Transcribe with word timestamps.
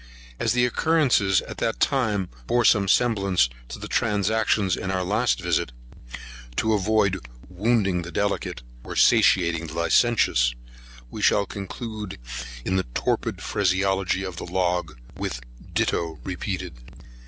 As 0.39 0.53
the 0.53 0.65
occurrences 0.65 1.41
at 1.41 1.59
this 1.59 1.75
time 1.75 2.29
bore 2.47 2.65
some 2.65 2.87
semblance 2.87 3.49
to 3.67 3.77
the 3.77 3.87
transactions 3.87 4.75
in 4.75 4.89
our 4.89 5.03
last 5.03 5.39
visit, 5.39 5.71
to 6.55 6.73
avoid 6.73 7.23
wounding 7.49 8.01
the 8.01 8.11
delicate, 8.11 8.63
or 8.83 8.95
satiating 8.95 9.67
the 9.67 9.75
licentious, 9.75 10.55
we 11.11 11.21
shall 11.21 11.45
conclude 11.45 12.17
in 12.65 12.77
the 12.77 12.87
torpid 12.95 13.43
phraseology 13.43 14.23
of 14.23 14.37
the 14.37 14.45
log, 14.47 14.97
with 15.17 15.39
ditto 15.71 16.17
repeated. 16.23 16.77